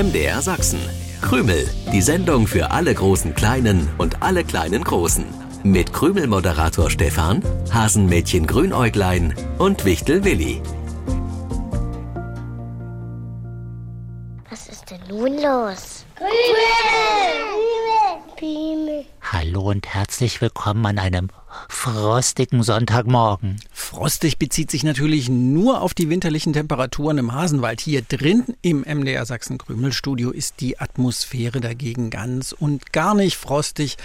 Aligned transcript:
MDR 0.00 0.40
Sachsen. 0.40 0.80
Krümel, 1.20 1.68
die 1.92 2.00
Sendung 2.00 2.46
für 2.46 2.70
alle 2.70 2.94
großen 2.94 3.34
Kleinen 3.34 3.86
und 3.98 4.22
alle 4.22 4.44
kleinen 4.44 4.82
Großen. 4.82 5.26
Mit 5.62 5.92
Krümel-Moderator 5.92 6.88
Stefan, 6.88 7.42
Hasenmädchen 7.70 8.46
Grünäuglein 8.46 9.34
und 9.58 9.84
Wichtel 9.84 10.24
Willi. 10.24 10.62
Was 14.48 14.68
ist 14.68 14.90
denn 14.90 15.00
nun 15.06 15.34
los? 15.34 16.06
Hallo 19.20 19.68
und 19.68 19.86
herzlich 19.86 20.40
willkommen 20.40 20.86
an 20.86 20.98
einem 20.98 21.28
frostigen 21.68 22.62
Sonntagmorgen. 22.62 23.60
Frostig 23.90 24.38
bezieht 24.38 24.70
sich 24.70 24.84
natürlich 24.84 25.28
nur 25.28 25.80
auf 25.80 25.94
die 25.94 26.08
winterlichen 26.08 26.52
Temperaturen 26.52 27.18
im 27.18 27.32
Hasenwald. 27.32 27.80
Hier 27.80 28.02
drin 28.02 28.44
im 28.62 28.82
MDR 28.82 29.26
Sachsen 29.26 29.58
Krümelstudio 29.58 30.30
ist 30.30 30.60
die 30.60 30.78
Atmosphäre 30.78 31.60
dagegen 31.60 32.08
ganz 32.08 32.52
und 32.52 32.92
gar 32.92 33.16
nicht 33.16 33.36
frostig, 33.36 33.96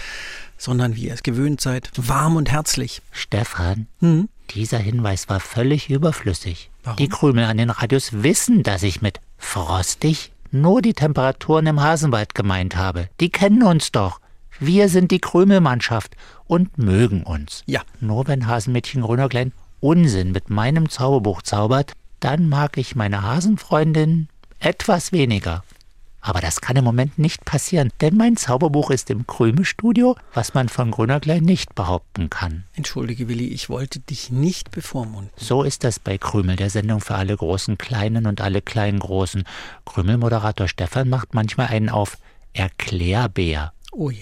sondern 0.58 0.96
wie 0.96 1.06
ihr 1.06 1.14
es 1.14 1.22
gewöhnt 1.22 1.60
seid, 1.60 1.92
warm 1.94 2.34
und 2.34 2.50
herzlich. 2.50 3.00
Stefan, 3.12 3.86
Hm? 4.00 4.28
dieser 4.50 4.78
Hinweis 4.78 5.28
war 5.28 5.38
völlig 5.38 5.88
überflüssig. 5.88 6.68
Warum? 6.82 6.96
Die 6.96 7.08
Krümel 7.08 7.44
an 7.44 7.56
den 7.56 7.70
Radios 7.70 8.24
wissen, 8.24 8.64
dass 8.64 8.82
ich 8.82 9.02
mit 9.02 9.20
frostig 9.38 10.32
nur 10.50 10.82
die 10.82 10.94
Temperaturen 10.94 11.68
im 11.68 11.80
Hasenwald 11.80 12.34
gemeint 12.34 12.74
habe. 12.74 13.08
Die 13.20 13.30
kennen 13.30 13.62
uns 13.62 13.92
doch. 13.92 14.18
Wir 14.58 14.88
sind 14.88 15.12
die 15.12 15.20
Krümelmannschaft 15.20 16.16
und 16.48 16.76
mögen 16.76 17.22
uns. 17.22 17.62
Ja. 17.66 17.82
Nur 18.00 18.26
wenn 18.26 18.48
Hasenmädchen 18.48 19.02
Grünerklein 19.02 19.52
Unsinn 19.80 20.32
mit 20.32 20.50
meinem 20.50 20.88
Zauberbuch 20.88 21.42
zaubert, 21.42 21.92
dann 22.20 22.48
mag 22.48 22.78
ich 22.78 22.96
meine 22.96 23.22
Hasenfreundin 23.22 24.28
etwas 24.58 25.12
weniger. 25.12 25.62
Aber 26.26 26.40
das 26.40 26.60
kann 26.60 26.74
im 26.74 26.82
Moment 26.82 27.20
nicht 27.20 27.44
passieren, 27.44 27.92
denn 28.00 28.16
mein 28.16 28.36
Zauberbuch 28.36 28.90
ist 28.90 29.10
im 29.10 29.28
Krümelstudio, 29.28 30.16
was 30.34 30.54
man 30.54 30.68
von 30.68 30.90
Grünerklein 30.90 31.44
nicht 31.44 31.76
behaupten 31.76 32.30
kann. 32.30 32.64
Entschuldige, 32.74 33.28
Willi, 33.28 33.46
ich 33.46 33.68
wollte 33.68 34.00
dich 34.00 34.32
nicht 34.32 34.72
bevormunden. 34.72 35.30
So 35.36 35.62
ist 35.62 35.84
das 35.84 36.00
bei 36.00 36.18
Krümel, 36.18 36.56
der 36.56 36.68
Sendung 36.68 37.00
für 37.00 37.14
alle 37.14 37.36
großen 37.36 37.78
Kleinen 37.78 38.26
und 38.26 38.40
alle 38.40 38.60
kleinen 38.60 38.98
Großen. 38.98 39.44
Krümel-Moderator 39.84 40.66
Stefan 40.66 41.08
macht 41.08 41.32
manchmal 41.32 41.68
einen 41.68 41.90
auf 41.90 42.18
Erklärbär. 42.54 43.72
Oh 43.92 44.10
je. 44.10 44.18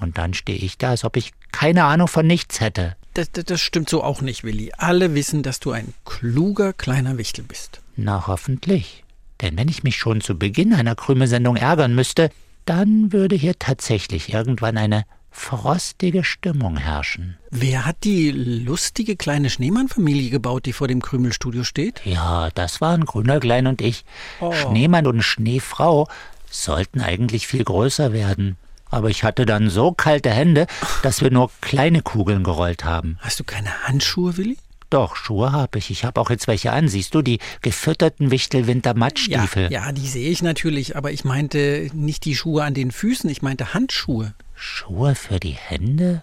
Und 0.00 0.18
dann 0.18 0.34
stehe 0.34 0.58
ich 0.58 0.76
da, 0.76 0.90
als 0.90 1.04
ob 1.04 1.16
ich 1.16 1.30
keine 1.52 1.84
Ahnung 1.84 2.08
von 2.08 2.26
nichts 2.26 2.60
hätte. 2.60 2.96
Das, 3.14 3.30
das, 3.30 3.60
stimmt 3.60 3.88
so 3.88 4.02
auch 4.02 4.22
nicht, 4.22 4.42
Willi. 4.42 4.72
Alle 4.76 5.14
wissen, 5.14 5.44
dass 5.44 5.60
du 5.60 5.70
ein 5.70 5.94
kluger 6.04 6.72
kleiner 6.72 7.16
Wichtel 7.16 7.44
bist. 7.44 7.80
Na, 7.96 8.26
hoffentlich. 8.26 9.04
Denn 9.40 9.56
wenn 9.56 9.68
ich 9.68 9.84
mich 9.84 9.96
schon 9.96 10.20
zu 10.20 10.36
Beginn 10.36 10.74
einer 10.74 10.96
Krümelsendung 10.96 11.56
ärgern 11.56 11.94
müsste, 11.94 12.30
dann 12.66 13.12
würde 13.12 13.36
hier 13.36 13.58
tatsächlich 13.58 14.32
irgendwann 14.32 14.76
eine 14.76 15.04
frostige 15.30 16.24
Stimmung 16.24 16.76
herrschen. 16.76 17.36
Wer 17.50 17.84
hat 17.84 17.96
die 18.04 18.30
lustige 18.30 19.16
kleine 19.16 19.50
Schneemann-Familie 19.50 20.30
gebaut, 20.30 20.66
die 20.66 20.72
vor 20.72 20.88
dem 20.88 21.02
Krümelstudio 21.02 21.64
steht? 21.64 22.00
Ja, 22.04 22.50
das 22.54 22.80
waren 22.80 23.04
Grünerklein 23.04 23.66
und 23.66 23.80
ich. 23.80 24.04
Oh. 24.40 24.52
Schneemann 24.52 25.06
und 25.06 25.22
Schneefrau 25.22 26.08
sollten 26.50 27.00
eigentlich 27.00 27.46
viel 27.46 27.64
größer 27.64 28.12
werden. 28.12 28.56
Aber 28.94 29.10
ich 29.10 29.24
hatte 29.24 29.44
dann 29.44 29.70
so 29.70 29.90
kalte 29.90 30.30
Hände, 30.30 30.68
dass 31.02 31.20
wir 31.20 31.32
nur 31.32 31.50
kleine 31.60 32.00
Kugeln 32.00 32.44
gerollt 32.44 32.84
haben. 32.84 33.18
Hast 33.18 33.40
du 33.40 33.44
keine 33.44 33.88
Handschuhe, 33.88 34.36
Willi? 34.36 34.56
Doch, 34.88 35.16
Schuhe 35.16 35.50
habe 35.50 35.78
ich. 35.78 35.90
Ich 35.90 36.04
habe 36.04 36.20
auch 36.20 36.30
jetzt 36.30 36.46
welche 36.46 36.70
an. 36.70 36.86
Siehst 36.86 37.12
du, 37.12 37.20
die 37.20 37.40
gefütterten 37.60 38.30
Wichtelwinter-Mattstiefel. 38.30 39.64
Ja, 39.64 39.86
ja, 39.86 39.92
die 39.92 40.06
sehe 40.06 40.30
ich 40.30 40.42
natürlich, 40.44 40.96
aber 40.96 41.10
ich 41.10 41.24
meinte 41.24 41.90
nicht 41.92 42.24
die 42.24 42.36
Schuhe 42.36 42.62
an 42.62 42.74
den 42.74 42.92
Füßen, 42.92 43.28
ich 43.28 43.42
meinte 43.42 43.74
Handschuhe. 43.74 44.32
Schuhe 44.54 45.16
für 45.16 45.40
die 45.40 45.56
Hände? 45.58 46.22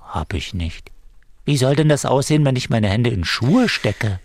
Habe 0.00 0.38
ich 0.38 0.54
nicht. 0.54 0.90
Wie 1.44 1.58
soll 1.58 1.76
denn 1.76 1.90
das 1.90 2.06
aussehen, 2.06 2.46
wenn 2.46 2.56
ich 2.56 2.70
meine 2.70 2.88
Hände 2.88 3.10
in 3.10 3.26
Schuhe 3.26 3.68
stecke? 3.68 4.18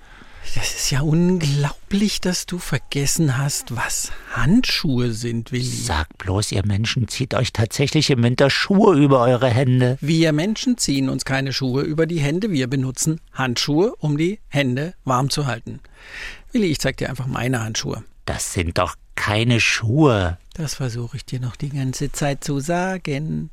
Das 0.55 0.75
ist 0.75 0.91
ja 0.91 1.01
unglaublich, 1.01 2.21
dass 2.21 2.45
du 2.45 2.59
vergessen 2.59 3.37
hast, 3.37 3.75
was 3.75 4.11
Handschuhe 4.33 5.11
sind, 5.11 5.51
Willi. 5.51 5.63
Sagt 5.63 6.17
bloß, 6.19 6.51
ihr 6.51 6.65
Menschen 6.65 7.07
zieht 7.07 7.33
euch 7.33 7.53
tatsächlich 7.53 8.09
im 8.09 8.21
Winter 8.23 8.49
Schuhe 8.49 8.95
über 8.95 9.21
eure 9.21 9.49
Hände. 9.49 9.97
Wir 9.99 10.31
Menschen 10.31 10.77
ziehen 10.77 11.09
uns 11.09 11.25
keine 11.25 11.53
Schuhe 11.53 11.81
über 11.83 12.05
die 12.05 12.19
Hände, 12.19 12.51
wir 12.51 12.67
benutzen 12.67 13.19
Handschuhe, 13.33 13.95
um 13.97 14.17
die 14.17 14.39
Hände 14.47 14.93
warm 15.05 15.29
zu 15.29 15.47
halten. 15.47 15.79
Willi, 16.51 16.67
ich 16.67 16.79
zeig 16.79 16.97
dir 16.97 17.09
einfach 17.09 17.27
meine 17.27 17.63
Handschuhe. 17.63 18.03
Das 18.25 18.53
sind 18.53 18.77
doch 18.77 18.95
keine 19.15 19.59
Schuhe. 19.59 20.37
Das 20.55 20.75
versuche 20.75 21.17
ich 21.17 21.25
dir 21.25 21.39
noch 21.39 21.55
die 21.55 21.69
ganze 21.69 22.11
Zeit 22.11 22.43
zu 22.43 22.59
sagen. 22.59 23.49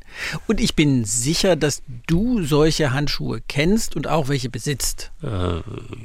Und 0.47 0.61
ich 0.61 0.77
bin 0.77 1.07
sicher, 1.07 1.57
dass 1.57 1.83
du 2.07 2.43
solche 2.43 2.93
Handschuhe 2.93 3.41
kennst 3.49 3.97
und 3.97 4.07
auch 4.07 4.29
welche 4.29 4.51
besitzt. 4.51 5.11
Äh, 5.23 5.63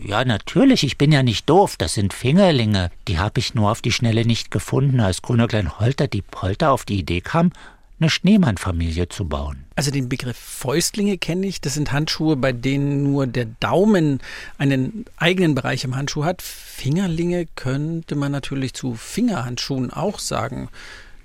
ja, 0.07 0.23
natürlich, 0.23 0.85
ich 0.85 0.97
bin 0.97 1.11
ja 1.11 1.21
nicht 1.21 1.49
doof. 1.49 1.75
Das 1.77 1.95
sind 1.95 2.13
Fingerlinge. 2.13 2.91
Die 3.09 3.19
habe 3.19 3.41
ich 3.41 3.55
nur 3.55 3.71
auf 3.71 3.81
die 3.81 3.91
Schnelle 3.91 4.25
nicht 4.25 4.51
gefunden, 4.51 5.01
als 5.01 5.21
grüner 5.21 5.47
Klein 5.47 5.79
Holter 5.79 6.07
die 6.07 6.22
Polter 6.22 6.72
auf 6.72 6.85
die 6.85 6.99
Idee 6.99 7.19
kam, 7.19 7.51
eine 8.00 8.09
Schneemannfamilie 8.09 9.07
zu 9.07 9.25
bauen. 9.25 9.66
Also 9.75 9.91
den 9.91 10.09
Begriff 10.09 10.38
Fäustlinge 10.38 11.17
kenne 11.17 11.47
ich. 11.47 11.61
Das 11.61 11.75
sind 11.75 11.91
Handschuhe, 11.91 12.35
bei 12.35 12.51
denen 12.51 13.03
nur 13.03 13.28
der 13.28 13.45
Daumen 13.45 14.19
einen 14.57 15.06
eigenen 15.17 15.56
Bereich 15.56 15.83
im 15.83 15.95
Handschuh 15.95 16.25
hat. 16.25 16.41
Fingerlinge 16.41 17.45
könnte 17.55 18.16
man 18.16 18.31
natürlich 18.31 18.73
zu 18.73 18.95
Fingerhandschuhen 18.95 19.91
auch 19.91 20.19
sagen. 20.19 20.69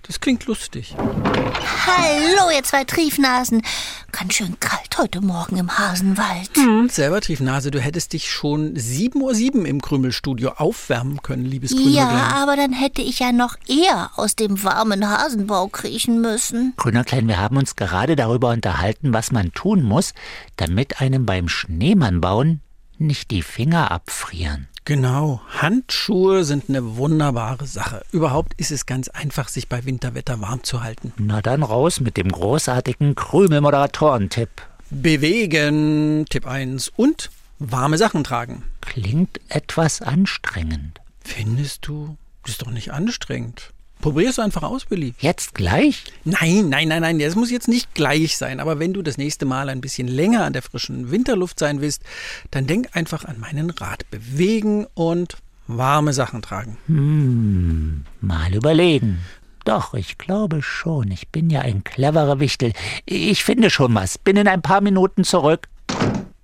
Das 0.03 0.19
klingt 0.19 0.47
lustig. 0.47 0.95
Hallo, 0.99 2.51
ihr 2.55 2.65
zwei 2.65 2.85
Triefnasen. 2.85 3.63
Ganz 4.11 4.35
schön 4.35 4.59
kalt 4.59 4.99
heute 4.99 5.21
Morgen 5.21 5.57
im 5.57 5.79
Hasenwald. 5.79 6.51
Selber 6.91 7.21
Triefnase, 7.21 7.71
du 7.71 7.81
hättest 7.81 8.13
dich 8.13 8.29
schon 8.31 8.75
7.07 8.75 9.55
Uhr 9.61 9.67
im 9.67 9.81
Krümelstudio 9.81 10.55
aufwärmen 10.57 11.23
können, 11.23 11.45
liebes 11.45 11.71
Ja, 11.71 11.77
Grünwürglein. 11.77 12.33
aber 12.33 12.57
dann 12.57 12.73
hätte 12.73 13.03
ich 13.03 13.21
ja 13.21 13.31
noch 13.31 13.55
eher 13.69 14.11
aus 14.17 14.35
dem 14.35 14.65
warmen 14.65 15.09
Hasenbau 15.09 15.69
kriechen 15.69 16.21
müssen. 16.21 16.73
Grüner 16.77 17.05
Klein, 17.05 17.29
wir 17.29 17.39
haben 17.39 17.57
uns 17.57 17.77
gerade 17.77 18.17
darüber 18.17 18.51
unterhalten, 18.51 19.13
was 19.13 19.31
man 19.31 19.53
tun 19.53 19.83
muss, 19.85 20.13
damit 20.57 21.01
einem 21.01 21.25
beim 21.25 21.49
Schneemann 21.49 22.21
bauen 22.21 22.63
nicht 22.99 23.31
die 23.31 23.43
Finger 23.43 23.91
abfrieren. 23.93 24.69
Genau, 24.85 25.41
Handschuhe 25.49 26.45
sind 26.45 26.69
eine 26.69 26.97
wunderbare 26.97 27.67
Sache. 27.67 28.03
Überhaupt 28.13 28.55
ist 28.57 28.71
es 28.71 28.87
ganz 28.87 29.09
einfach, 29.09 29.49
sich 29.49 29.69
bei 29.69 29.85
Winterwetter 29.85 30.41
warm 30.41 30.65
zu 30.65 30.83
halten. 30.83 31.13
Na 31.19 31.43
dann 31.43 31.63
raus 31.63 32.01
mit 32.01 32.17
dem 32.17 32.33
großartigen 32.33 33.15
Krümel-Moderatoren-Tipp. 33.15 34.51
Bewegen, 34.91 36.25
Tipp 36.29 36.47
1 36.47 36.93
und 36.97 37.31
warme 37.59 37.99
Sachen 37.99 38.25
tragen. 38.25 38.65
Klingt 38.81 39.41
etwas 39.49 40.03
anstrengend. 40.03 41.01
Findest 41.23 41.87
du? 41.87 42.17
Das 42.43 42.53
ist 42.53 42.63
doch 42.63 42.71
nicht 42.71 42.93
anstrengend. 42.93 43.73
Probier's 44.01 44.39
einfach 44.39 44.63
aus, 44.63 44.87
Billy. 44.87 45.15
Jetzt 45.19 45.55
gleich? 45.55 46.05
Nein, 46.25 46.69
nein, 46.69 46.89
nein, 46.89 47.03
nein, 47.03 47.19
das 47.19 47.37
muss 47.37 47.51
jetzt 47.51 47.69
nicht 47.69 47.95
gleich 47.95 48.37
sein. 48.37 48.61
Aber 48.61 48.79
wenn 48.79 48.93
du 48.93 49.03
das 49.03 49.19
nächste 49.19 49.45
Mal 49.45 49.69
ein 49.69 49.81
bisschen 49.81 50.09
länger 50.09 50.45
an 50.45 50.53
der 50.53 50.63
frischen 50.63 51.11
Winterluft 51.11 51.59
sein 51.59 51.81
willst, 51.81 52.03
dann 52.51 52.67
denk 52.67 52.97
einfach 52.97 53.25
an 53.25 53.39
meinen 53.39 53.71
Rat. 53.71 54.11
Bewegen 54.11 54.87
und 54.95 55.37
warme 55.67 56.13
Sachen 56.13 56.43
tragen. 56.43 56.79
Hm, 56.87 58.05
mal 58.21 58.55
überlegen. 58.55 59.21
Doch, 59.65 59.95
ich 59.95 60.17
glaube 60.17 60.63
schon. 60.63 61.11
Ich 61.11 61.29
bin 61.29 61.51
ja 61.51 61.61
ein 61.61 61.85
cleverer 61.85 62.41
Wichtel. 62.41 62.73
Ich 63.05 63.45
finde 63.45 63.71
schon 63.71 63.95
was. 63.95 64.17
Bin 64.17 64.37
in 64.37 64.49
ein 64.49 64.63
paar 64.63 64.81
Minuten 64.81 65.25
zurück. 65.25 65.69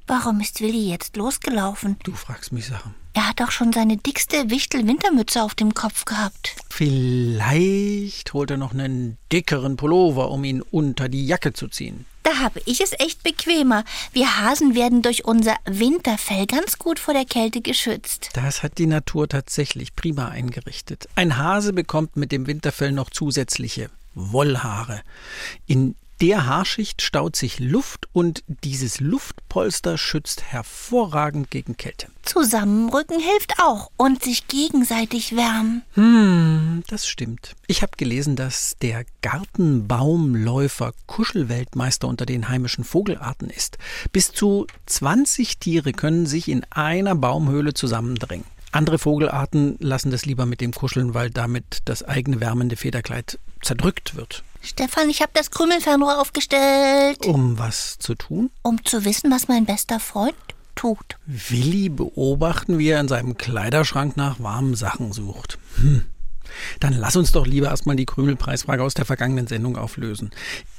Warum 0.07 0.41
ist 0.41 0.61
Willi 0.61 0.91
jetzt 0.91 1.17
losgelaufen? 1.17 1.97
Du 2.05 2.13
fragst 2.13 2.53
mich 2.53 2.67
Sachen. 2.67 2.95
Hat 3.37 3.49
doch 3.49 3.53
schon 3.53 3.75
seine 3.75 3.99
dickste 3.99 4.49
Wichtel-Wintermütze 4.49 5.43
auf 5.43 5.55
dem 5.55 5.75
Kopf 5.75 6.07
gehabt. 6.07 6.57
Vielleicht 6.71 8.33
holt 8.33 8.51
er 8.51 8.57
noch 8.57 8.73
einen 8.73 9.19
dickeren 9.31 9.77
Pullover, 9.77 10.31
um 10.31 10.43
ihn 10.43 10.63
unter 10.63 11.11
die 11.11 11.27
Jacke 11.27 11.53
zu 11.53 11.69
ziehen. 11.69 12.07
Da 12.23 12.39
habe 12.39 12.63
ich 12.65 12.81
es 12.81 12.93
echt 12.99 13.23
bequemer. 13.25 13.85
Wir 14.15 14.39
Hasen 14.41 14.75
werden 14.75 15.03
durch 15.03 15.27
unser 15.27 15.55
Winterfell 15.67 16.47
ganz 16.47 16.79
gut 16.79 16.99
vor 16.99 17.13
der 17.13 17.27
Kälte 17.27 17.61
geschützt. 17.61 18.31
Das 18.33 18.63
hat 18.63 18.79
die 18.79 18.87
Natur 18.87 19.29
tatsächlich 19.29 19.95
prima 19.95 20.29
eingerichtet. 20.29 21.07
Ein 21.15 21.37
Hase 21.37 21.75
bekommt 21.75 22.17
mit 22.17 22.33
dem 22.33 22.47
Winterfell 22.47 22.93
noch 22.93 23.11
zusätzliche 23.11 23.91
Wollhaare. 24.15 25.03
In 25.67 25.95
der 26.21 26.47
Haarschicht 26.47 27.03
staut 27.03 27.37
sich 27.37 27.59
Luft 27.59 28.09
und 28.13 28.43
dieses 28.47 29.01
Luftpolster 29.01 29.99
schützt 29.99 30.43
hervorragend 30.45 31.51
gegen 31.51 31.77
Kälte. 31.77 32.09
Zusammenrücken 32.23 33.21
hilft 33.21 33.55
auch 33.61 33.91
und 33.97 34.23
sich 34.23 34.49
gegenseitig 34.49 35.37
wärmen. 35.37 35.83
Hm, 35.93 36.85
das 36.89 37.07
stimmt. 37.07 37.55
Ich 37.67 37.83
habe 37.83 37.93
gelesen, 37.97 38.35
dass 38.35 38.77
der 38.81 39.05
Gartenbaumläufer 39.23 40.93
Kuschelweltmeister 41.07 42.09
unter 42.09 42.27
den 42.27 42.49
heimischen 42.49 42.85
Vogelarten 42.85 43.51
ist. 43.51 43.79
Bis 44.13 44.33
zu 44.33 44.67
20 44.87 45.59
Tiere 45.59 45.93
können 45.93 46.27
sich 46.27 46.49
in 46.49 46.65
einer 46.71 47.15
Baumhöhle 47.15 47.75
zusammendrängen. 47.75 48.47
Andere 48.73 48.99
Vogelarten 48.99 49.77
lassen 49.79 50.11
das 50.11 50.27
lieber 50.27 50.45
mit 50.45 50.61
dem 50.61 50.73
Kuscheln, 50.73 51.15
weil 51.15 51.31
damit 51.31 51.79
das 51.87 52.03
eigene 52.03 52.41
wärmende 52.41 52.77
Federkleid 52.77 53.39
zerdrückt 53.63 54.17
wird. 54.17 54.43
Stefan, 54.63 55.09
ich 55.09 55.23
habe 55.23 55.31
das 55.35 55.51
Krümelfernrohr 55.51 56.21
aufgestellt, 56.21 57.25
Um 57.25 57.59
was 57.59 57.99
zu 57.99 58.15
tun? 58.15 58.51
um 58.63 58.85
zu 58.85 59.05
wissen, 59.05 59.31
was 59.31 59.49
mein 59.49 59.65
bester 59.65 60.01
Freund 60.01 60.35
tut. 60.75 61.17
Willi 61.27 61.89
beobachten, 61.89 62.79
wie 62.79 62.89
er 62.89 63.01
in 63.01 63.09
seinem 63.09 63.37
Kleiderschrank 63.39 64.17
nach 64.17 64.41
warmen 64.41 64.75
Sachen 64.75 65.13
sucht. 65.13 65.59
Hm. 65.77 66.05
Dann 66.81 66.93
lass 66.93 67.17
uns 67.17 67.33
doch 67.33 67.47
lieber 67.47 67.69
erstmal 67.69 67.97
die 67.97 68.07
Krümelpreisfrage 68.07 68.83
aus 68.83 68.95
der 68.95 69.05
vergangenen 69.05 69.47
Sendung 69.47 69.77
auflösen. 69.77 70.31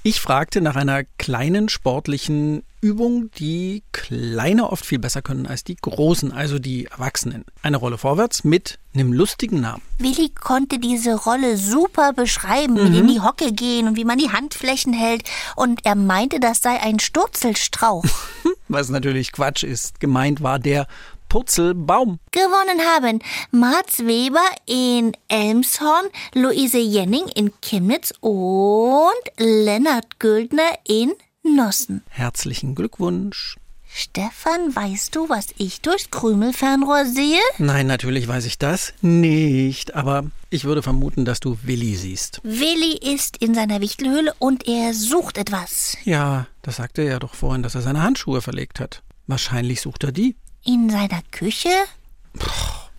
Ich 0.04 0.22
fragte 0.22 0.62
nach 0.62 0.75
einer 0.75 1.04
kleinen 1.18 1.69
sportlichen 1.69 2.64
Übung, 2.80 3.31
die 3.40 3.84
Kleine 3.92 4.69
oft 4.69 4.86
viel 4.86 5.00
besser 5.00 5.22
können 5.22 5.48
als 5.48 5.64
die 5.64 5.75
Großen, 5.75 6.31
also 6.31 6.60
die 6.60 6.86
Erwachsenen. 6.86 7.44
Eine 7.64 7.78
Rolle 7.78 7.98
vorwärts 7.98 8.44
mit 8.44 8.78
einem 8.94 9.14
lustigen 9.14 9.62
Namen. 9.62 9.81
Willi 9.98 10.30
konnte 10.30 10.80
diese 10.80 11.16
Rolle 11.16 11.58
super 11.58 12.13
beschreiben, 12.13 12.75
mit 12.75 12.96
in 12.96 13.08
die 13.08 13.20
Hocke 13.20 13.52
gehen 13.52 13.88
und 13.88 13.98
wie 13.98 14.06
man 14.06 14.18
die 14.18 14.31
Handflächen 14.31 14.94
hält. 14.94 15.24
Und 15.56 15.86
er 15.86 15.96
meinte, 15.96 16.40
das 16.40 16.62
sei 16.62 16.80
ein 16.80 17.00
Sturzelstrauch. 17.00 18.06
Was 18.68 18.90
natürlich 18.90 19.31
Quatsch 19.31 19.63
ist. 19.63 20.00
Gemeint 20.00 20.42
war 20.42 20.60
der 20.60 20.88
Purzelbaum. 21.29 22.19
Gewonnen 22.31 22.81
haben 22.95 23.19
Mats 23.51 24.00
Weber 24.00 24.39
in 24.65 25.13
Elmshorn, 25.27 26.07
Luise 26.33 26.79
Jenning 26.79 27.27
in 27.35 27.51
Chemnitz 27.62 28.13
und 28.21 29.13
Lennart 29.38 30.19
Güldner 30.19 30.77
in 30.88 31.13
Nossen. 31.44 32.03
Herzlichen 32.09 32.75
Glückwunsch. 32.75 33.57
Stefan, 33.89 34.75
weißt 34.75 35.15
du, 35.15 35.27
was 35.27 35.47
ich 35.57 35.81
durchs 35.81 36.12
Krümelfernrohr 36.12 37.06
sehe? 37.06 37.39
Nein, 37.57 37.88
natürlich 37.88 38.27
weiß 38.27 38.45
ich 38.45 38.59
das 38.59 38.94
nicht, 39.01 39.95
aber 39.95 40.25
ich 40.51 40.65
würde 40.65 40.83
vermuten, 40.83 41.25
dass 41.25 41.39
du 41.39 41.57
Willi 41.63 41.95
siehst. 41.95 42.39
Willi 42.44 42.97
ist 42.97 43.38
in 43.38 43.56
seiner 43.56 43.81
Wichtelhöhle 43.81 44.35
und 44.38 44.68
er 44.68 44.94
sucht 44.94 45.38
etwas. 45.38 45.97
Ja, 46.03 46.45
das 46.62 46.75
sagte 46.75 47.01
er 47.01 47.07
ja 47.13 47.19
doch 47.19 47.33
vorhin, 47.33 47.63
dass 47.63 47.74
er 47.75 47.81
seine 47.81 48.03
Handschuhe 48.03 48.41
verlegt 48.41 48.79
hat. 48.79 49.01
Wahrscheinlich 49.25 49.81
sucht 49.81 50.03
er 50.03 50.12
die. 50.12 50.35
In 50.68 50.90
seiner 50.90 51.22
Küche? 51.31 51.69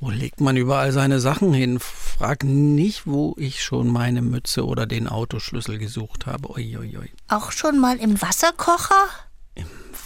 Wo 0.01 0.09
legt 0.09 0.41
man 0.41 0.57
überall 0.57 0.91
seine 0.91 1.21
Sachen 1.21 1.53
hin? 1.53 1.79
Frag 1.81 2.43
nicht, 2.43 3.07
wo 3.07 3.35
ich 3.37 3.63
schon 3.63 3.89
meine 3.89 4.23
Mütze 4.23 4.65
oder 4.65 4.87
den 4.87 5.07
Autoschlüssel 5.07 5.77
gesucht 5.77 6.25
habe. 6.25 6.49
Uiuiui. 6.49 7.11
Auch 7.29 7.53
schon 7.53 7.79
mal 7.79 7.99
im 7.99 8.23
Wasserkocher? 8.23 9.09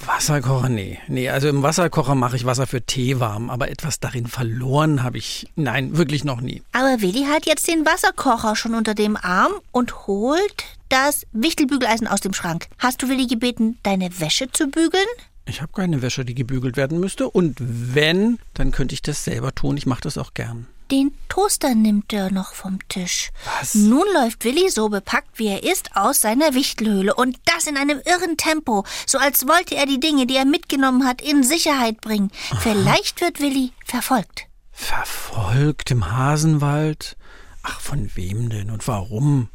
Wasserkocher? 0.05 0.70
Nee. 0.70 0.99
Nee, 1.06 1.29
also 1.29 1.49
im 1.49 1.62
Wasserkocher 1.62 2.17
mache 2.17 2.35
ich 2.35 2.47
Wasser 2.47 2.67
für 2.67 2.82
Tee 2.82 3.20
warm, 3.20 3.49
aber 3.49 3.70
etwas 3.70 4.00
darin 4.00 4.26
verloren 4.26 5.05
habe 5.05 5.19
ich. 5.19 5.47
Nein, 5.55 5.97
wirklich 5.97 6.25
noch 6.25 6.41
nie. 6.41 6.62
Aber 6.73 7.00
Willi 7.00 7.26
hat 7.26 7.47
jetzt 7.47 7.69
den 7.69 7.87
Wasserkocher 7.87 8.56
schon 8.56 8.75
unter 8.75 8.94
dem 8.94 9.17
Arm 9.17 9.53
und 9.70 10.08
holt 10.08 10.65
das 10.88 11.26
Wichtelbügeleisen 11.31 12.08
aus 12.08 12.20
dem 12.20 12.35
Schrank. 12.35 12.67
Hast 12.79 13.03
du 13.03 13.08
Willi 13.08 13.29
gebeten, 13.29 13.79
deine 13.85 14.19
Wäsche 14.19 14.50
zu 14.50 14.67
bügeln? 14.67 15.06
Ich 15.44 15.61
habe 15.61 15.73
keine 15.73 16.03
Wäsche, 16.03 16.25
die 16.25 16.35
gebügelt 16.35 16.77
werden 16.77 17.00
müsste. 17.00 17.29
Und 17.29 17.56
wenn, 17.59 18.39
dann 18.55 18.71
könnte 18.71 18.94
ich 18.94 19.03
das 19.03 19.25
selber 19.25 19.55
tun. 19.55 19.77
Ich 19.77 19.87
mache 19.87 20.03
das 20.03 20.19
auch 20.19 20.35
gern. 20.35 20.67
Den 20.91 21.12
Toaster 21.29 21.75
nimmt 21.75 22.12
er 22.12 22.31
noch 22.31 22.53
vom 22.53 22.79
Tisch. 22.89 23.31
Was? 23.59 23.75
Nun 23.75 24.05
läuft 24.15 24.44
Willi 24.44 24.69
so 24.69 24.91
bepackt, 24.91 25.39
wie 25.39 25.49
er 25.49 25.62
ist, 25.62 25.97
aus 25.97 26.21
seiner 26.21 26.55
Wichtelhöhle. 26.55 27.15
Und 27.15 27.39
das 27.47 27.67
in 27.67 27.77
einem 27.79 28.00
irren 28.05 28.37
Tempo. 28.37 28.85
So 29.06 29.19
als 29.19 29.49
wollte 29.49 29.75
er 29.75 29.87
die 29.87 30.00
Dinge, 30.00 30.27
die 30.27 30.37
er 30.37 30.44
mitgenommen 30.44 31.06
hat, 31.06 31.23
in 31.23 31.43
Sicherheit 31.43 32.00
bringen. 32.03 32.31
Vielleicht 32.61 33.21
wird 33.23 33.41
Willi 33.41 33.73
verfolgt. 33.87 34.47
Verfolgt 34.71 35.91
im 35.91 36.12
Hasenwald? 36.12 37.17
Ach, 37.62 37.81
von 37.81 38.11
wem 38.15 38.50
denn 38.50 38.71
und 38.71 38.87
warum? 38.87 39.49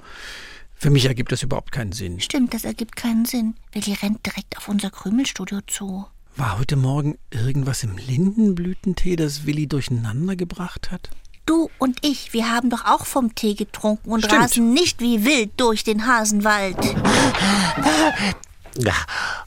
Für 0.80 0.92
mich 0.92 1.06
ergibt 1.06 1.32
das 1.32 1.42
überhaupt 1.42 1.72
keinen 1.72 1.92
Sinn. 1.92 2.20
Stimmt, 2.20 2.54
das 2.54 2.64
ergibt 2.64 2.96
keinen 2.96 3.26
Sinn. 3.26 3.56
Willi 3.72 3.94
rennt 3.94 4.26
direkt 4.26 4.58
auf 4.58 4.68
unser 4.68 4.92
Krümelstudio 4.92 5.62
zu. 5.66 6.06
War 6.36 6.60
heute 6.60 6.76
Morgen 6.76 7.18
irgendwas 7.32 7.84
im 7.84 7.98
Lindenblütentee, 7.98 9.16
das 9.16 9.48
Willi 9.48 9.66
durcheinander 9.66 10.36
gebracht 10.36 10.92
hat? 10.92 11.10
Du 11.48 11.70
und 11.80 12.06
ich, 12.06 12.34
wir 12.34 12.52
haben 12.52 12.70
doch 12.70 12.86
auch 12.86 13.06
vom 13.06 13.34
Tee 13.34 13.56
getrunken 13.56 14.12
und 14.12 14.26
Stimmt. 14.26 14.44
rasen 14.44 14.74
nicht 14.74 15.02
wie 15.02 15.26
wild 15.26 15.52
durch 15.58 15.84
den 15.84 16.06
Hasenwald. 16.06 16.78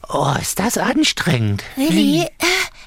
Oh, 0.09 0.33
ist 0.41 0.59
das 0.59 0.77
anstrengend. 0.77 1.63
Willi, 1.77 2.23
äh, 2.23 2.27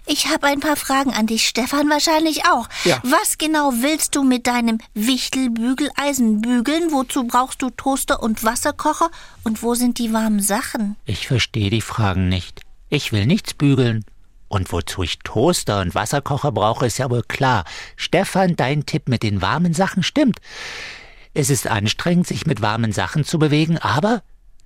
ich 0.06 0.29
habe 0.29 0.47
ein 0.47 0.61
paar 0.61 0.77
Fragen 0.77 1.12
an 1.12 1.27
dich, 1.27 1.47
Stefan 1.47 1.89
wahrscheinlich 1.89 2.45
auch. 2.47 2.69
Ja. 2.85 3.01
Was 3.03 3.39
genau 3.39 3.73
willst 3.73 4.15
du 4.15 4.23
mit 4.23 4.47
deinem 4.47 4.79
Wichtelbügeleisen 4.95 6.41
bügeln? 6.41 6.93
Wozu 6.93 7.25
brauchst 7.25 7.62
du 7.62 7.71
Toaster 7.71 8.23
und 8.23 8.45
Wasserkocher? 8.45 9.11
Und 9.45 9.62
wo 9.62 9.75
sind 9.75 9.99
die 9.99 10.12
warmen 10.12 10.41
Sachen? 10.41 10.97
Ich 11.06 11.27
verstehe 11.27 11.71
die 11.71 11.81
Fragen 11.81 12.29
nicht. 12.29 12.61
Ich 12.91 13.12
will 13.12 13.27
nichts 13.27 13.55
bügeln. 13.55 14.05
Und 14.49 14.71
wozu 14.73 15.03
ich 15.03 15.19
Toaster 15.21 15.81
und 15.81 15.95
Wasserkocher 15.95 16.53
brauche, 16.53 16.87
ist 16.87 16.99
ja 16.99 17.11
wohl 17.11 17.23
klar. 17.23 17.65
Stefan, 17.97 18.56
dein 18.56 18.87
Tipp 18.87 19.09
mit 19.09 19.23
den 19.23 19.43
warmen 19.43 19.75
Sachen 19.75 20.03
stimmt. 20.03 20.39
Es 21.33 21.51
ist 21.51 21.67
anstrengend, 21.67 22.29
sich 22.29 22.47
mit 22.47 22.61
warmen 22.61 22.93
Sachen 22.93 23.25
zu 23.25 23.39
bewegen, 23.39 23.79
aber 23.79 24.23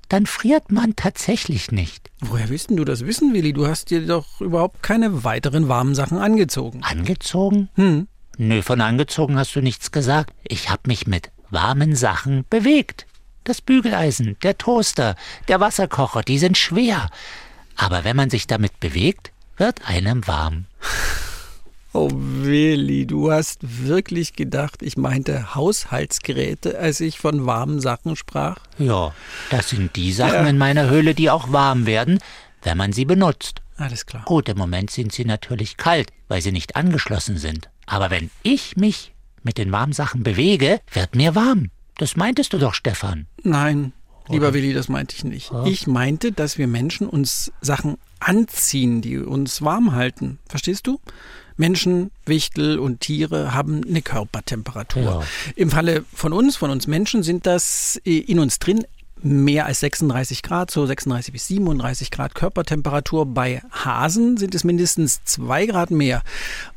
dann 0.08 0.26
friert 0.26 0.72
man 0.72 0.96
tatsächlich 0.96 1.70
nicht. 1.70 2.10
Woher 2.20 2.48
willst 2.48 2.70
du 2.70 2.84
das 2.84 3.04
wissen, 3.04 3.34
Willi? 3.34 3.52
Du 3.52 3.66
hast 3.66 3.90
dir 3.90 4.06
doch 4.06 4.40
überhaupt 4.40 4.82
keine 4.82 5.24
weiteren 5.24 5.68
warmen 5.68 5.94
Sachen 5.94 6.18
angezogen. 6.18 6.82
Angezogen? 6.82 7.68
Hm. 7.74 8.08
Nö, 8.38 8.62
von 8.62 8.80
angezogen 8.80 9.36
hast 9.36 9.54
du 9.54 9.60
nichts 9.60 9.92
gesagt. 9.92 10.32
Ich 10.44 10.70
hab 10.70 10.86
mich 10.86 11.06
mit 11.06 11.30
warmen 11.50 11.94
Sachen 11.96 12.44
bewegt. 12.48 13.06
Das 13.44 13.60
Bügeleisen, 13.60 14.36
der 14.42 14.58
Toaster, 14.58 15.16
der 15.48 15.60
Wasserkocher, 15.60 16.22
die 16.22 16.38
sind 16.38 16.58
schwer. 16.58 17.10
Aber 17.76 18.04
wenn 18.04 18.16
man 18.16 18.30
sich 18.30 18.46
damit 18.46 18.78
bewegt, 18.80 19.32
wird 19.56 19.88
einem 19.88 20.26
warm. 20.26 20.66
Oh, 21.94 22.10
Willi, 22.12 23.06
du 23.06 23.32
hast 23.32 23.60
wirklich 23.86 24.34
gedacht, 24.34 24.82
ich 24.82 24.96
meinte 24.98 25.54
Haushaltsgeräte, 25.54 26.78
als 26.78 27.00
ich 27.00 27.18
von 27.18 27.46
warmen 27.46 27.80
Sachen 27.80 28.14
sprach? 28.14 28.56
Ja, 28.78 29.14
das 29.50 29.70
sind 29.70 29.96
die 29.96 30.12
Sachen 30.12 30.34
Ja. 30.44 30.48
in 30.48 30.58
meiner 30.58 30.90
Höhle, 30.90 31.14
die 31.14 31.30
auch 31.30 31.50
warm 31.50 31.86
werden, 31.86 32.18
wenn 32.62 32.76
man 32.76 32.92
sie 32.92 33.06
benutzt. 33.06 33.62
Alles 33.76 34.04
klar. 34.06 34.22
Gut, 34.26 34.48
im 34.48 34.58
Moment 34.58 34.90
sind 34.90 35.12
sie 35.12 35.24
natürlich 35.24 35.76
kalt, 35.76 36.10
weil 36.28 36.42
sie 36.42 36.52
nicht 36.52 36.76
angeschlossen 36.76 37.38
sind. 37.38 37.70
Aber 37.86 38.10
wenn 38.10 38.30
ich 38.42 38.76
mich 38.76 39.14
mit 39.42 39.56
den 39.56 39.72
warmen 39.72 39.92
Sachen 39.94 40.22
bewege, 40.22 40.80
wird 40.92 41.14
mir 41.14 41.34
warm. 41.34 41.70
Das 41.96 42.16
meintest 42.16 42.52
du 42.52 42.58
doch, 42.58 42.74
Stefan. 42.74 43.26
Nein, 43.44 43.92
lieber 44.28 44.52
Willi, 44.52 44.74
das 44.74 44.88
meinte 44.88 45.16
ich 45.16 45.24
nicht. 45.24 45.50
Ich 45.64 45.86
meinte, 45.86 46.32
dass 46.32 46.58
wir 46.58 46.66
Menschen 46.66 47.08
uns 47.08 47.50
Sachen 47.62 47.96
anziehen, 48.20 49.00
die 49.00 49.16
uns 49.18 49.62
warm 49.62 49.92
halten. 49.94 50.38
Verstehst 50.48 50.86
du? 50.86 51.00
Menschen, 51.58 52.10
Wichtel 52.24 52.78
und 52.78 53.00
Tiere 53.00 53.52
haben 53.52 53.82
eine 53.86 54.00
Körpertemperatur. 54.00 55.02
Ja. 55.02 55.22
Im 55.56 55.70
Falle 55.70 56.04
von 56.14 56.32
uns, 56.32 56.56
von 56.56 56.70
uns 56.70 56.86
Menschen, 56.86 57.22
sind 57.22 57.46
das 57.46 58.00
äh, 58.04 58.18
in 58.18 58.38
uns 58.38 58.58
drin 58.58 58.86
mehr 59.24 59.66
als 59.66 59.80
36 59.80 60.42
Grad, 60.42 60.70
so 60.70 60.86
36 60.86 61.32
bis 61.32 61.48
37 61.48 62.10
Grad 62.10 62.34
Körpertemperatur. 62.34 63.26
Bei 63.26 63.62
Hasen 63.70 64.36
sind 64.36 64.54
es 64.54 64.64
mindestens 64.64 65.24
zwei 65.24 65.66
Grad 65.66 65.90
mehr. 65.90 66.22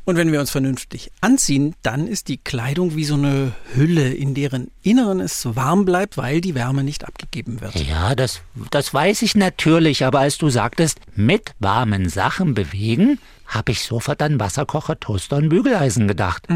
Und 0.04 0.16
wenn 0.16 0.32
wir 0.32 0.40
uns 0.40 0.50
vernünftig 0.50 1.12
anziehen, 1.20 1.74
dann 1.82 2.08
ist 2.08 2.28
die 2.28 2.38
Kleidung 2.38 2.96
wie 2.96 3.04
so 3.04 3.14
eine 3.14 3.52
Hülle, 3.74 4.12
in 4.12 4.34
deren 4.34 4.70
Inneren 4.82 5.20
es 5.20 5.54
warm 5.54 5.84
bleibt, 5.84 6.16
weil 6.16 6.40
die 6.40 6.54
Wärme 6.54 6.82
nicht 6.82 7.06
abgegeben 7.06 7.60
wird. 7.60 7.74
Ja, 7.76 8.14
das, 8.14 8.40
das 8.70 8.92
weiß 8.92 9.22
ich 9.22 9.34
natürlich, 9.34 10.04
aber 10.04 10.20
als 10.20 10.38
du 10.38 10.50
sagtest, 10.50 10.98
mit 11.14 11.52
warmen 11.60 12.08
Sachen 12.08 12.54
bewegen, 12.54 13.18
habe 13.46 13.72
ich 13.72 13.84
sofort 13.84 14.22
an 14.22 14.40
Wasserkocher, 14.40 14.98
Toaster 14.98 15.36
und 15.36 15.50
Bügeleisen 15.50 16.08
gedacht. 16.08 16.46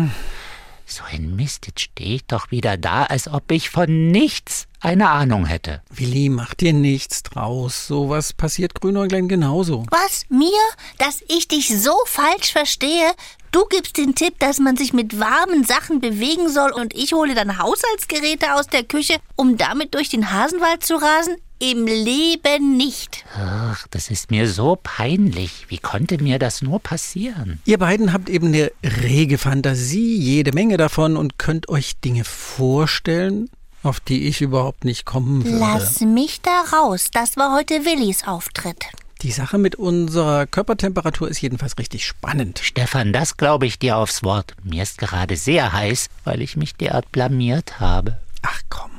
So 0.87 1.03
ein 1.11 1.37
Mist, 1.37 1.67
jetzt 1.67 1.81
stehe 1.81 2.17
ich 2.17 2.25
doch 2.27 2.51
wieder 2.51 2.77
da, 2.77 3.05
als 3.05 3.29
ob 3.29 3.51
ich 3.51 3.71
von 3.71 4.11
nichts 4.11 4.69
eine 4.87 5.11
Ahnung 5.11 5.47
hätte. 5.47 5.83
Willi, 5.91 6.29
mach 6.29 6.55
dir 6.55 6.73
nichts 6.73 7.25
draus. 7.25 7.89
Sowas 7.89 8.33
passiert 8.33 8.75
Grünäuglein 8.75 9.27
genauso. 9.27 9.85
Was? 9.91 10.23
Mir? 10.29 10.61
Dass 10.99 11.23
ich 11.27 11.49
dich 11.49 11.77
so 11.77 11.93
falsch 12.07 12.53
verstehe? 12.53 13.11
Du 13.51 13.65
gibst 13.65 13.97
den 13.97 14.15
Tipp, 14.15 14.39
dass 14.39 14.61
man 14.61 14.77
sich 14.77 14.93
mit 14.93 15.19
warmen 15.19 15.65
Sachen 15.65 16.01
bewegen 16.01 16.49
soll 16.49 16.71
und 16.71 16.95
ich 16.95 17.13
hole 17.15 17.35
dann 17.35 17.59
Haushaltsgeräte 17.59 18.55
aus 18.55 18.69
der 18.69 18.85
Küche, 18.85 19.17
um 19.35 19.57
damit 19.57 19.95
durch 19.95 20.09
den 20.09 20.31
Hasenwald 20.31 20.85
zu 20.85 20.95
rasen? 20.95 21.37
Im 21.59 21.87
Leben 21.87 22.77
nicht. 22.77 23.25
Ach, 23.35 23.89
das 23.91 24.11
ist 24.11 24.31
mir 24.31 24.49
so 24.49 24.79
peinlich. 24.81 25.67
Wie 25.69 25.79
konnte 25.79 26.23
mir 26.23 26.39
das 26.39 26.63
nur 26.63 26.79
passieren? 26.79 27.61
Ihr 27.65 27.79
beiden 27.79 28.13
habt 28.13 28.29
eben 28.29 28.49
eine 28.49 28.71
rege 28.85 29.39
Fantasie, 29.39 30.17
jede 30.17 30.53
Menge 30.53 30.77
davon 30.77 31.17
und 31.17 31.39
könnt 31.39 31.69
euch 31.69 31.99
Dinge 31.99 32.25
vorstellen, 32.25 33.49
auf 33.87 34.01
die 34.01 34.27
ich 34.27 34.43
überhaupt 34.43 34.85
nicht 34.85 35.05
kommen 35.05 35.45
würde. 35.45 35.59
Lass 35.59 36.01
mich 36.01 36.41
da 36.43 36.65
raus. 36.73 37.07
Das 37.13 37.37
war 37.37 37.55
heute 37.55 37.85
Willis 37.85 38.27
Auftritt. 38.27 38.85
Die 39.23 39.31
Sache 39.31 39.57
mit 39.57 39.77
unserer 39.77 40.47
Körpertemperatur 40.47 41.29
ist 41.29 41.41
jedenfalls 41.41 41.79
richtig 41.79 42.05
spannend. 42.07 42.61
Stefan, 42.63 43.13
das 43.13 43.39
glaube 43.39 43.67
ich 43.67 43.79
dir 43.79 43.97
aufs 43.97 44.23
Wort. 44.23 44.55
Mir 44.63 44.83
ist 44.83 44.99
gerade 44.99 45.37
sehr 45.37 45.73
heiß, 45.73 46.09
weil 46.25 46.43
ich 46.43 46.57
mich 46.57 46.75
derart 46.75 47.11
blamiert 47.13 47.81
habe. 47.81 48.19
Ach 48.43 48.61
komm. 48.69 48.91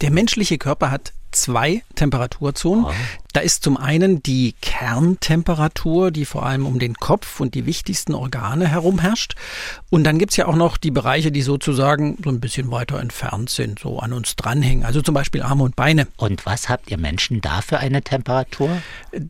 Der 0.00 0.10
menschliche 0.10 0.56
Körper 0.56 0.90
hat 0.90 1.12
zwei 1.32 1.82
Temperaturzonen. 1.96 2.86
Oh. 2.86 2.92
Da 3.38 3.44
ist 3.44 3.62
zum 3.62 3.76
einen 3.76 4.20
die 4.20 4.56
Kerntemperatur, 4.60 6.10
die 6.10 6.24
vor 6.24 6.44
allem 6.44 6.66
um 6.66 6.80
den 6.80 6.94
Kopf 6.94 7.38
und 7.38 7.54
die 7.54 7.66
wichtigsten 7.66 8.12
Organe 8.12 8.66
herum 8.66 8.98
herrscht. 8.98 9.36
Und 9.90 10.02
dann 10.02 10.18
gibt's 10.18 10.36
ja 10.36 10.48
auch 10.48 10.56
noch 10.56 10.76
die 10.76 10.90
Bereiche, 10.90 11.30
die 11.30 11.42
sozusagen 11.42 12.18
so 12.24 12.30
ein 12.30 12.40
bisschen 12.40 12.72
weiter 12.72 12.98
entfernt 12.98 13.48
sind, 13.50 13.78
so 13.78 14.00
an 14.00 14.12
uns 14.12 14.34
dranhängen. 14.34 14.84
Also 14.84 15.02
zum 15.02 15.14
Beispiel 15.14 15.42
Arme 15.42 15.62
und 15.62 15.76
Beine. 15.76 16.08
Und 16.16 16.46
was 16.46 16.68
habt 16.68 16.90
ihr 16.90 16.98
Menschen 16.98 17.40
da 17.40 17.60
für 17.60 17.78
eine 17.78 18.02
Temperatur? 18.02 18.82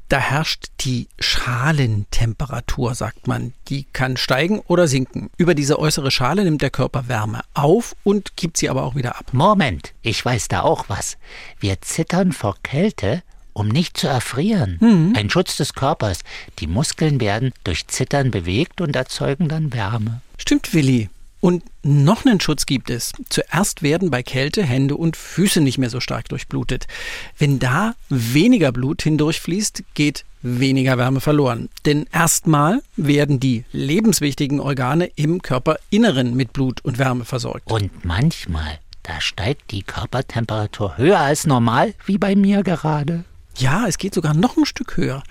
Da 0.08 0.18
herrscht 0.18 0.68
die 0.80 1.08
Schalentemperatur, 1.18 2.94
sagt 2.94 3.26
man. 3.26 3.52
Die 3.68 3.84
kann 3.92 4.16
steigen 4.16 4.60
oder 4.60 4.88
sinken. 4.88 5.28
Über 5.36 5.54
diese 5.54 5.78
äußere 5.78 6.10
Schale 6.10 6.44
nimmt 6.44 6.62
der 6.62 6.70
Körper 6.70 7.08
Wärme 7.08 7.42
auf 7.52 7.94
und 8.04 8.38
gibt 8.38 8.56
sie 8.56 8.70
aber 8.70 8.84
auch 8.84 8.94
wieder 8.94 9.18
ab. 9.18 9.26
Moment, 9.32 9.92
ich 10.00 10.24
weiß 10.24 10.48
da 10.48 10.62
auch 10.62 10.86
was. 10.88 11.18
Wir 11.60 11.82
zittern 11.82 12.32
vor 12.32 12.56
Kälte 12.62 13.22
um 13.58 13.68
nicht 13.68 13.96
zu 13.96 14.06
erfrieren. 14.06 14.78
Mhm. 14.80 15.12
Ein 15.16 15.30
Schutz 15.30 15.56
des 15.56 15.74
Körpers. 15.74 16.20
Die 16.60 16.66
Muskeln 16.66 17.20
werden 17.20 17.52
durch 17.64 17.86
Zittern 17.88 18.30
bewegt 18.30 18.80
und 18.80 18.94
erzeugen 18.94 19.48
dann 19.48 19.72
Wärme. 19.72 20.20
Stimmt, 20.38 20.72
Willi. 20.72 21.08
Und 21.40 21.62
noch 21.84 22.24
einen 22.24 22.40
Schutz 22.40 22.66
gibt 22.66 22.90
es. 22.90 23.12
Zuerst 23.28 23.82
werden 23.82 24.10
bei 24.10 24.22
Kälte 24.24 24.64
Hände 24.64 24.96
und 24.96 25.16
Füße 25.16 25.60
nicht 25.60 25.78
mehr 25.78 25.90
so 25.90 26.00
stark 26.00 26.28
durchblutet. 26.28 26.86
Wenn 27.38 27.60
da 27.60 27.94
weniger 28.08 28.72
Blut 28.72 29.02
hindurchfließt, 29.02 29.84
geht 29.94 30.24
weniger 30.42 30.98
Wärme 30.98 31.20
verloren. 31.20 31.68
Denn 31.84 32.06
erstmal 32.12 32.82
werden 32.96 33.38
die 33.38 33.64
lebenswichtigen 33.72 34.58
Organe 34.58 35.06
im 35.14 35.40
Körperinneren 35.40 36.34
mit 36.34 36.52
Blut 36.52 36.84
und 36.84 36.98
Wärme 36.98 37.24
versorgt. 37.24 37.70
Und 37.70 38.04
manchmal, 38.04 38.80
da 39.04 39.20
steigt 39.20 39.70
die 39.70 39.82
Körpertemperatur 39.82 40.96
höher 40.96 41.20
als 41.20 41.46
normal, 41.46 41.94
wie 42.04 42.18
bei 42.18 42.34
mir 42.34 42.64
gerade. 42.64 43.24
Ja, 43.58 43.86
es 43.86 43.98
geht 43.98 44.14
sogar 44.14 44.34
noch 44.34 44.56
ein 44.56 44.66
Stück 44.66 44.96
höher. 44.96 45.22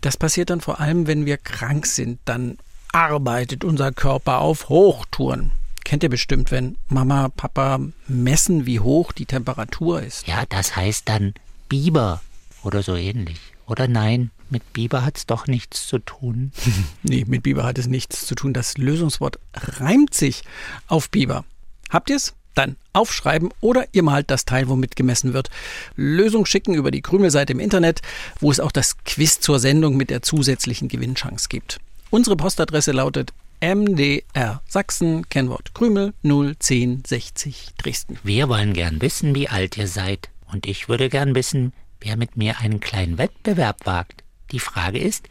Das 0.00 0.16
passiert 0.16 0.50
dann 0.50 0.60
vor 0.60 0.80
allem, 0.80 1.06
wenn 1.06 1.26
wir 1.26 1.36
krank 1.36 1.86
sind. 1.86 2.18
Dann 2.24 2.56
arbeitet 2.92 3.62
unser 3.62 3.92
Körper 3.92 4.38
auf 4.38 4.68
Hochtouren. 4.68 5.50
Kennt 5.84 6.02
ihr 6.02 6.08
bestimmt, 6.08 6.50
wenn 6.50 6.76
Mama, 6.88 7.28
Papa 7.28 7.78
messen, 8.08 8.64
wie 8.64 8.80
hoch 8.80 9.12
die 9.12 9.26
Temperatur 9.26 10.02
ist. 10.02 10.26
Ja, 10.26 10.44
das 10.48 10.76
heißt 10.76 11.08
dann 11.08 11.34
Biber 11.68 12.22
oder 12.62 12.82
so 12.82 12.96
ähnlich. 12.96 13.38
Oder 13.66 13.86
nein, 13.86 14.30
mit 14.48 14.72
Biber 14.72 15.04
hat 15.04 15.18
es 15.18 15.26
doch 15.26 15.46
nichts 15.46 15.86
zu 15.86 15.98
tun. 15.98 16.52
nee, 17.02 17.24
mit 17.26 17.42
Biber 17.42 17.64
hat 17.64 17.78
es 17.78 17.86
nichts 17.86 18.26
zu 18.26 18.34
tun. 18.34 18.54
Das 18.54 18.78
Lösungswort 18.78 19.38
reimt 19.54 20.14
sich 20.14 20.42
auf 20.86 21.10
Biber. 21.10 21.44
Habt 21.90 22.08
ihr's? 22.08 22.34
Dann 22.54 22.76
aufschreiben 22.92 23.50
oder 23.60 23.86
ihr 23.92 24.02
malt 24.02 24.30
das 24.30 24.44
Teil, 24.44 24.68
womit 24.68 24.96
gemessen 24.96 25.32
wird. 25.34 25.50
Lösung 25.96 26.46
schicken 26.46 26.74
über 26.74 26.90
die 26.90 27.02
Krümelseite 27.02 27.52
im 27.52 27.60
Internet, 27.60 28.00
wo 28.40 28.50
es 28.50 28.60
auch 28.60 28.72
das 28.72 28.96
Quiz 29.04 29.40
zur 29.40 29.58
Sendung 29.58 29.96
mit 29.96 30.10
der 30.10 30.22
zusätzlichen 30.22 30.88
Gewinnchance 30.88 31.48
gibt. 31.48 31.80
Unsere 32.10 32.36
Postadresse 32.36 32.92
lautet 32.92 33.32
MDR 33.60 34.62
Sachsen, 34.68 35.28
Kennwort 35.28 35.74
Krümel 35.74 36.12
01060 36.22 37.70
Dresden. 37.78 38.18
Wir 38.22 38.48
wollen 38.48 38.74
gern 38.74 39.00
wissen, 39.00 39.34
wie 39.34 39.48
alt 39.48 39.76
ihr 39.76 39.88
seid. 39.88 40.28
Und 40.52 40.66
ich 40.66 40.88
würde 40.88 41.08
gern 41.08 41.34
wissen, 41.34 41.72
wer 42.00 42.16
mit 42.16 42.36
mir 42.36 42.58
einen 42.60 42.80
kleinen 42.80 43.18
Wettbewerb 43.18 43.86
wagt. 43.86 44.22
Die 44.52 44.60
Frage 44.60 44.98
ist, 44.98 45.28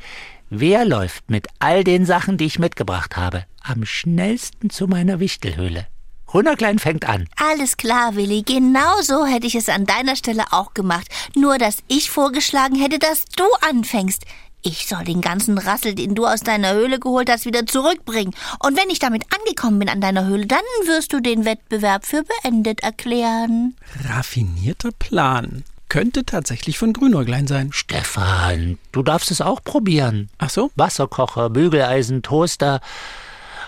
wer 0.49 0.83
läuft 0.83 1.29
mit 1.29 1.47
all 1.59 1.83
den 1.83 2.05
Sachen, 2.05 2.37
die 2.37 2.45
ich 2.45 2.59
mitgebracht 2.59 3.15
habe, 3.15 3.45
am 3.61 3.85
schnellsten 3.85 4.69
zu 4.69 4.87
meiner 4.87 5.19
Wichtelhöhle? 5.19 5.87
Hunderklein 6.33 6.79
fängt 6.79 7.07
an. 7.07 7.27
Alles 7.37 7.77
klar, 7.77 8.15
Willi. 8.15 8.41
Genau 8.41 9.01
so 9.01 9.25
hätte 9.25 9.47
ich 9.47 9.55
es 9.55 9.69
an 9.69 9.85
deiner 9.85 10.15
Stelle 10.15 10.45
auch 10.51 10.73
gemacht. 10.73 11.07
Nur, 11.35 11.57
dass 11.57 11.77
ich 11.87 12.09
vorgeschlagen 12.09 12.75
hätte, 12.75 12.99
dass 12.99 13.25
du 13.35 13.43
anfängst. 13.61 14.23
Ich 14.65 14.87
soll 14.87 15.03
den 15.03 15.19
ganzen 15.19 15.57
Rassel, 15.57 15.93
den 15.93 16.15
du 16.15 16.25
aus 16.25 16.39
deiner 16.39 16.73
Höhle 16.73 16.97
geholt 16.97 17.29
hast, 17.29 17.45
wieder 17.45 17.65
zurückbringen. 17.65 18.33
Und 18.59 18.77
wenn 18.77 18.89
ich 18.89 18.99
damit 18.99 19.25
angekommen 19.37 19.77
bin 19.77 19.89
an 19.89 19.99
deiner 19.99 20.25
Höhle, 20.25 20.45
dann 20.45 20.61
wirst 20.85 21.11
du 21.11 21.19
den 21.19 21.43
Wettbewerb 21.43 22.05
für 22.05 22.23
beendet 22.23 22.81
erklären. 22.81 23.75
Raffinierter 24.07 24.91
Plan. 24.97 25.65
Könnte 25.89 26.25
tatsächlich 26.25 26.79
von 26.79 26.93
Grünäuglein 26.93 27.45
sein. 27.45 27.71
Stefan, 27.73 28.79
du 28.93 29.03
darfst 29.03 29.31
es 29.31 29.41
auch 29.41 29.61
probieren. 29.63 30.29
Ach 30.37 30.49
so? 30.49 30.71
Wasserkocher, 30.75 31.49
Bügeleisen, 31.49 32.23
Toaster. 32.23 32.79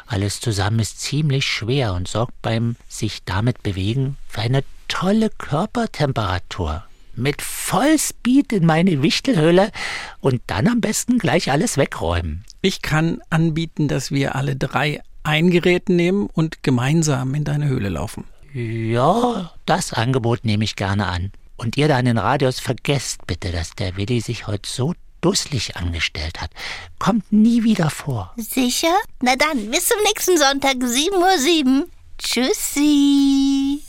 Alles 0.06 0.40
zusammen 0.40 0.80
ist 0.80 1.02
ziemlich 1.02 1.46
schwer 1.46 1.94
und 1.94 2.08
sorgt 2.08 2.42
beim 2.42 2.76
sich 2.88 3.24
damit 3.24 3.64
bewegen 3.64 4.18
für 4.28 4.42
eine 4.42 4.64
tolle 4.88 5.30
Körpertemperatur. 5.30 6.84
Mit 7.16 7.42
Vollspeed 7.42 8.52
in 8.54 8.66
meine 8.66 9.02
Wichtelhöhle 9.02 9.72
und 10.20 10.42
dann 10.48 10.68
am 10.68 10.82
besten 10.82 11.18
gleich 11.18 11.50
alles 11.50 11.78
wegräumen. 11.78 12.44
Ich 12.62 12.82
kann 12.82 13.22
anbieten, 13.30 13.88
dass 13.88 14.12
wir 14.12 14.36
alle 14.36 14.56
drei 14.56 15.02
ein 15.24 15.50
Gerät 15.50 15.90
nehmen 15.90 16.28
und 16.28 16.62
gemeinsam 16.62 17.34
in 17.34 17.44
deine 17.44 17.68
Höhle 17.68 17.90
laufen. 17.90 18.26
Ja, 18.54 19.52
das 19.66 19.92
Angebot 19.92 20.46
nehme 20.46 20.64
ich 20.64 20.76
gerne 20.76 21.08
an. 21.08 21.32
Und 21.58 21.78
ihr 21.78 21.88
da 21.88 21.98
in 22.00 22.06
den 22.06 22.18
Radios 22.18 22.60
vergesst 22.60 23.26
bitte, 23.28 23.52
dass 23.52 23.72
der 23.72 23.98
Willi 23.98 24.20
sich 24.22 24.48
heute 24.48 24.70
so 24.70 24.94
dusselig 25.26 25.76
angestellt 25.76 26.40
hat. 26.40 26.52
Kommt 27.00 27.32
nie 27.32 27.64
wieder 27.64 27.90
vor. 27.90 28.34
Sicher? 28.38 28.96
Na 29.22 29.36
dann, 29.36 29.72
bis 29.72 29.88
zum 29.88 29.98
nächsten 30.04 30.38
Sonntag, 30.38 30.76
7.07 30.76 31.66
Uhr. 31.66 31.88
Tschüssi. 32.20 33.82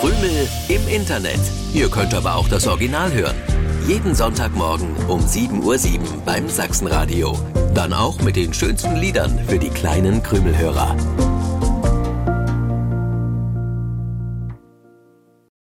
Krümel 0.00 0.48
im 0.68 0.88
Internet. 0.88 1.40
Ihr 1.72 1.90
könnt 1.90 2.14
aber 2.14 2.36
auch 2.36 2.48
das 2.48 2.66
Original 2.68 3.12
hören. 3.12 3.36
Jeden 3.88 4.14
Sonntagmorgen 4.14 4.94
um 5.08 5.20
7.07 5.20 5.62
Uhr 5.62 6.22
beim 6.24 6.48
Sachsenradio. 6.48 7.36
Dann 7.74 7.92
auch 7.92 8.20
mit 8.20 8.36
den 8.36 8.54
schönsten 8.54 8.96
Liedern 8.96 9.38
für 9.48 9.58
die 9.58 9.70
kleinen 9.70 10.22
Krümelhörer. 10.22 10.96